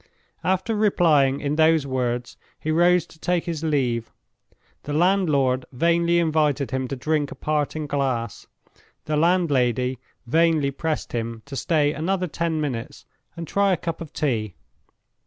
After 0.43 0.73
replying 0.75 1.41
in 1.41 1.57
those 1.57 1.85
words, 1.85 2.35
he 2.59 2.71
rose 2.71 3.05
to 3.05 3.19
take 3.19 3.43
his 3.43 3.63
leave. 3.63 4.11
The 4.81 4.93
landlord 4.93 5.63
vainly 5.71 6.17
invited 6.17 6.71
him 6.71 6.87
to 6.87 6.95
drink 6.95 7.29
a 7.29 7.35
parting 7.35 7.85
glass; 7.85 8.47
the 9.05 9.15
landlady 9.15 9.99
vainly 10.25 10.71
pressed 10.71 11.11
him 11.11 11.43
to 11.45 11.55
stay 11.55 11.93
another 11.93 12.25
ten 12.27 12.59
minutes 12.59 13.05
and 13.37 13.47
try 13.47 13.73
a 13.73 13.77
cup 13.77 14.01
of 14.01 14.11
tea. 14.11 14.55